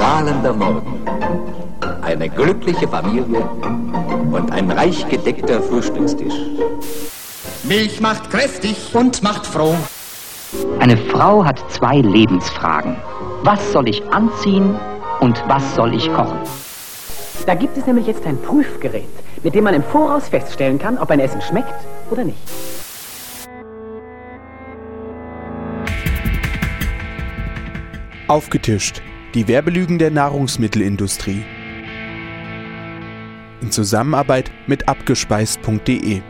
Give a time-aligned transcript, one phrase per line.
[0.00, 1.04] strahlender Morgen,
[2.00, 3.42] eine glückliche Familie
[4.32, 6.32] und ein reich gedeckter Frühstückstisch.
[7.64, 9.76] Milch macht kräftig und macht froh.
[10.78, 12.96] Eine Frau hat zwei Lebensfragen.
[13.42, 14.74] Was soll ich anziehen
[15.20, 16.38] und was soll ich kochen?
[17.44, 19.04] Da gibt es nämlich jetzt ein Prüfgerät,
[19.42, 21.74] mit dem man im Voraus feststellen kann, ob ein Essen schmeckt
[22.10, 22.38] oder nicht.
[28.28, 29.02] Aufgetischt.
[29.34, 31.44] Die Werbelügen der Nahrungsmittelindustrie.
[33.60, 36.20] In Zusammenarbeit mit abgespeist.de.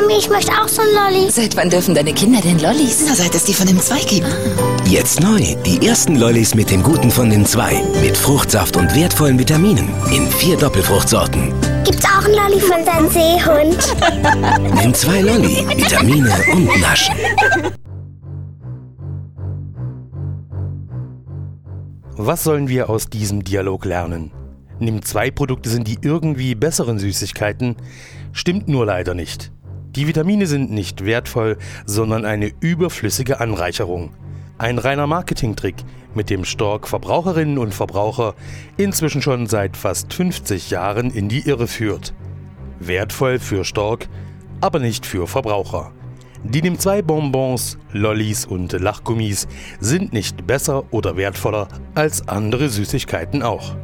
[0.00, 1.30] Mami, ich möchte auch so ein Lolli.
[1.30, 3.04] Seit wann dürfen deine Kinder denn Lollis?
[3.06, 4.26] Na, seit es die von dem Zwei gibt.
[4.86, 7.82] Jetzt neu, die ersten Lollis mit dem Guten von den Zwei.
[8.00, 9.88] Mit Fruchtsaft und wertvollen Vitaminen.
[10.10, 11.52] In vier Doppelfruchtsorten.
[11.84, 14.74] Gibt's auch ein Lolli von seinem Seehund?
[14.82, 17.16] Nimm zwei Lolli, Vitamine und Naschen.
[22.16, 24.30] Was sollen wir aus diesem Dialog lernen?
[24.78, 27.76] Nimm zwei Produkte sind die irgendwie besseren Süßigkeiten?
[28.32, 29.52] Stimmt nur leider nicht.
[29.94, 34.14] Die Vitamine sind nicht wertvoll, sondern eine überflüssige Anreicherung.
[34.56, 35.76] Ein reiner Marketingtrick,
[36.14, 38.34] mit dem Stork Verbraucherinnen und Verbraucher
[38.78, 42.14] inzwischen schon seit fast 50 Jahren in die Irre führt.
[42.80, 44.08] Wertvoll für Stork,
[44.62, 45.92] aber nicht für Verbraucher.
[46.42, 49.46] Die NIM 2 Bonbons, Lollis und Lachgummis
[49.78, 53.76] sind nicht besser oder wertvoller als andere Süßigkeiten auch.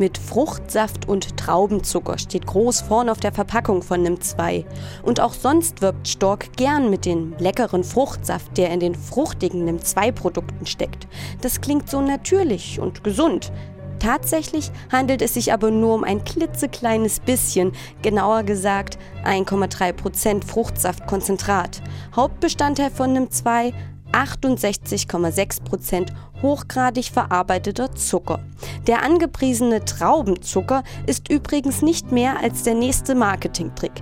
[0.00, 4.64] Mit Fruchtsaft und Traubenzucker steht groß vorn auf der Verpackung von NIM 2.
[5.02, 9.82] Und auch sonst wirbt Stork gern mit dem leckeren Fruchtsaft, der in den fruchtigen NIM
[9.82, 11.08] 2 Produkten steckt.
[11.40, 13.50] Das klingt so natürlich und gesund.
[13.98, 21.82] Tatsächlich handelt es sich aber nur um ein klitzekleines bisschen, genauer gesagt 1,3% Fruchtsaftkonzentrat.
[22.14, 23.72] Hauptbestandteil von NIM 2
[24.12, 26.08] 68,6%
[26.42, 28.40] hochgradig verarbeiteter Zucker.
[28.86, 33.92] Der angepriesene Traubenzucker ist übrigens nicht mehr als der nächste Marketingtrick.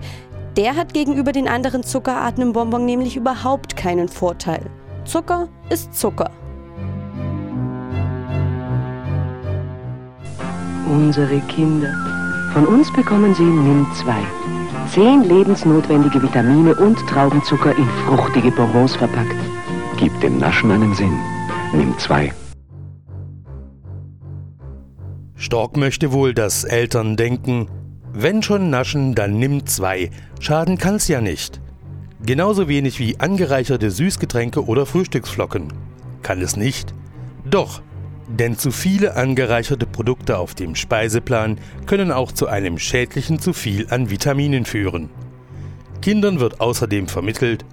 [0.56, 4.70] Der hat gegenüber den anderen Zuckerarten im Bonbon nämlich überhaupt keinen Vorteil.
[5.04, 6.30] Zucker ist Zucker.
[10.91, 11.92] Unsere Kinder.
[12.53, 14.14] Von uns bekommen sie NIM 2.
[14.94, 19.36] Zehn lebensnotwendige Vitamine und Traubenzucker in fruchtige Bonbons verpackt.
[19.98, 21.18] Gibt dem Naschen einen Sinn.
[21.76, 22.32] Nimm zwei.
[25.34, 27.69] Stork möchte wohl, dass Eltern denken,
[28.14, 30.10] wenn schon naschen, dann nimm zwei.
[30.41, 31.60] Schaden kann's ja nicht.
[32.25, 35.70] Genauso wenig wie angereicherte Süßgetränke oder Frühstücksflocken.
[36.22, 36.94] Kann es nicht?
[37.44, 37.82] Doch,
[38.26, 43.88] denn zu viele angereicherte Produkte auf dem Speiseplan können auch zu einem schädlichen zu viel
[43.91, 45.10] an Vitaminen führen.
[46.00, 47.66] Kindern wird außerdem vermittelt,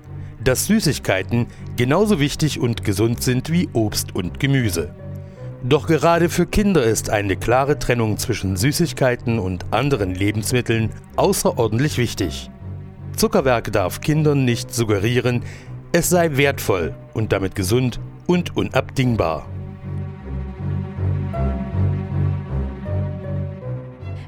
[0.44, 4.94] dass Süßigkeiten genauso wichtig und gesund sind wie Obst und Gemüse.
[5.63, 12.50] Doch gerade für Kinder ist eine klare Trennung zwischen Süßigkeiten und anderen Lebensmitteln außerordentlich wichtig.
[13.16, 15.44] Zuckerwerk darf Kindern nicht suggerieren,
[15.94, 19.45] es sei wertvoll und damit gesund und unabdingbar.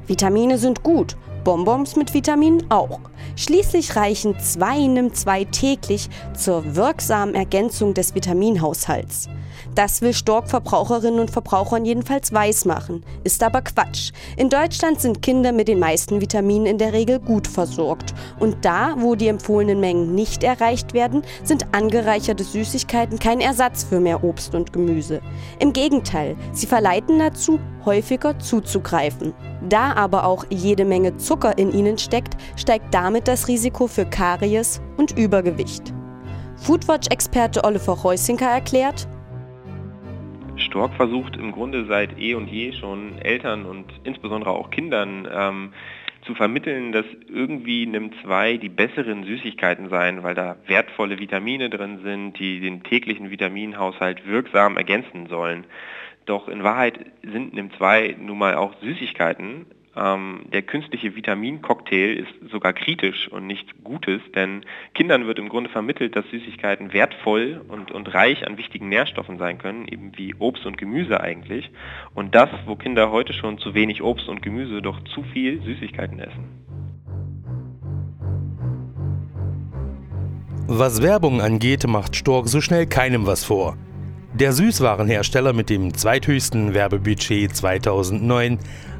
[0.06, 2.98] Vitamine sind gut, Bonbons mit Vitaminen auch.
[3.36, 9.28] Schließlich reichen zwei nimm zwei täglich zur wirksamen Ergänzung des Vitaminhaushalts.
[9.76, 13.04] Das will Stork Verbraucherinnen und Verbrauchern jedenfalls weismachen.
[13.22, 14.10] Ist aber Quatsch.
[14.36, 18.12] In Deutschland sind Kinder mit den meisten Vitaminen in der Regel gut versorgt.
[18.40, 24.00] Und da, wo die empfohlenen Mengen nicht erreicht werden, sind angereicherte Süßigkeiten kein Ersatz für
[24.00, 25.20] mehr Obst und Gemüse.
[25.60, 29.32] Im Gegenteil, sie verleiten dazu, häufiger zuzugreifen.
[29.66, 34.82] Da aber auch jede Menge Zucker in ihnen steckt, steigt damit das Risiko für Karies
[34.96, 35.94] und Übergewicht.
[36.56, 39.08] Foodwatch-Experte Oliver Reusinker erklärt,
[40.58, 45.72] Stork versucht im Grunde seit eh und je schon Eltern und insbesondere auch Kindern ähm,
[46.26, 52.00] zu vermitteln, dass irgendwie NIM 2 die besseren Süßigkeiten seien, weil da wertvolle Vitamine drin
[52.02, 55.64] sind, die den täglichen Vitaminhaushalt wirksam ergänzen sollen.
[56.26, 62.50] Doch in Wahrheit sind NIM 2 nun mal auch Süßigkeiten, ähm, der künstliche Vitamincocktail ist
[62.52, 64.62] sogar kritisch und nichts Gutes, denn
[64.92, 69.56] Kindern wird im Grunde vermittelt, dass Süßigkeiten wertvoll und, und reich an wichtigen Nährstoffen sein
[69.56, 71.70] können, eben wie Obst und Gemüse eigentlich.
[72.14, 76.18] Und das, wo Kinder heute schon zu wenig Obst und Gemüse, doch zu viel Süßigkeiten
[76.18, 76.44] essen.
[80.68, 83.78] Was Werbung angeht, macht Stork so schnell keinem was vor.
[84.38, 88.58] Der Süßwarenhersteller mit dem zweithöchsten Werbebudget 2009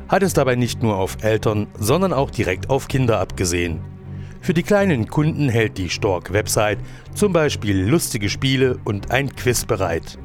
[0.08, 3.80] hat es dabei nicht nur auf Eltern, sondern auch direkt auf Kinder abgesehen.
[4.40, 6.78] Für die kleinen Kunden hält die Stork-Website
[7.14, 10.16] zum Beispiel lustige Spiele und ein Quiz bereit.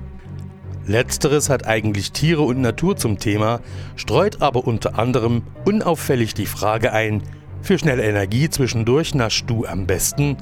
[0.88, 3.60] Letzteres hat eigentlich Tiere und Natur zum Thema,
[3.98, 7.22] streut aber unter anderem unauffällig die Frage ein,
[7.62, 10.38] für schnelle Energie zwischendurch naschst du am besten?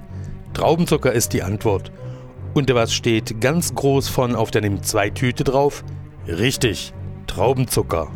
[0.54, 1.92] Traubenzucker ist die Antwort.
[2.54, 5.84] Und was steht ganz groß von auf der Nimm-2-Tüte drauf?
[6.28, 6.94] Richtig,
[7.28, 8.10] Traubenzucker.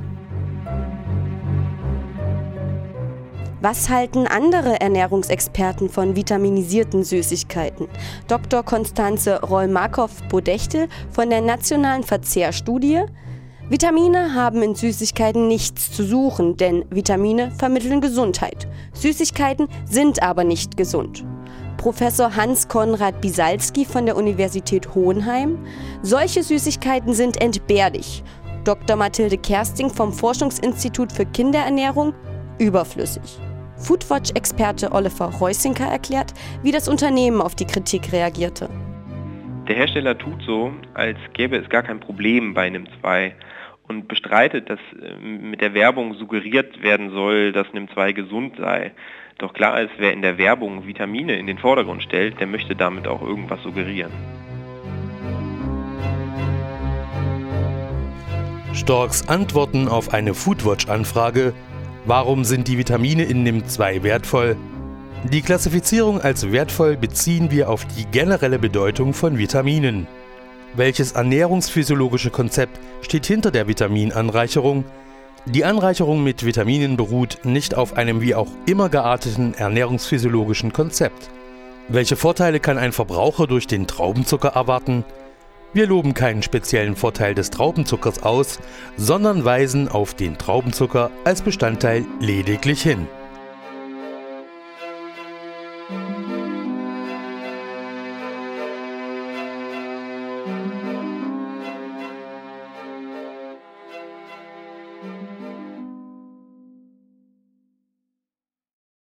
[3.61, 7.87] Was halten andere Ernährungsexperten von vitaminisierten Süßigkeiten?
[8.27, 8.61] Dr.
[8.63, 13.03] Konstanze Roll-Markow-Bodechtel von der Nationalen Verzehrstudie.
[13.69, 18.67] Vitamine haben in Süßigkeiten nichts zu suchen, denn Vitamine vermitteln Gesundheit.
[18.91, 21.23] Süßigkeiten sind aber nicht gesund.
[21.83, 25.59] Professor Hans-Konrad Bisalski von der Universität Hohenheim.
[26.01, 28.23] Solche Süßigkeiten sind entbehrlich.
[28.63, 28.95] Dr.
[28.95, 32.13] Mathilde Kersting vom Forschungsinstitut für Kinderernährung
[32.57, 33.37] überflüssig.
[33.75, 38.69] Foodwatch-Experte Oliver Reusinker erklärt, wie das Unternehmen auf die Kritik reagierte.
[39.67, 43.33] Der Hersteller tut so, als gäbe es gar kein Problem bei NIM2
[43.89, 48.93] und bestreitet, dass äh, mit der Werbung suggeriert werden soll, dass NIM2 gesund sei.
[49.43, 53.09] Doch klar ist, wer in der Werbung Vitamine in den Vordergrund stellt, der möchte damit
[53.09, 54.13] auch irgendwas suggerieren.
[58.73, 61.53] Storks Antworten auf eine Foodwatch-Anfrage
[62.05, 64.55] Warum sind die Vitamine in NIM2 wertvoll?
[65.25, 70.07] Die Klassifizierung als wertvoll beziehen wir auf die generelle Bedeutung von Vitaminen.
[70.73, 74.85] Welches ernährungsphysiologische Konzept steht hinter der Vitaminanreicherung?
[75.45, 81.29] Die Anreicherung mit Vitaminen beruht nicht auf einem wie auch immer gearteten ernährungsphysiologischen Konzept.
[81.89, 85.03] Welche Vorteile kann ein Verbraucher durch den Traubenzucker erwarten?
[85.73, 88.59] Wir loben keinen speziellen Vorteil des Traubenzuckers aus,
[88.95, 93.05] sondern weisen auf den Traubenzucker als Bestandteil lediglich hin.